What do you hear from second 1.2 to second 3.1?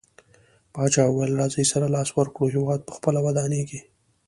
راځٸ سره لاس ورکړو هيواد په